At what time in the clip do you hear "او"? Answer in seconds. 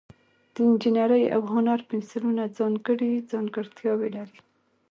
1.35-1.41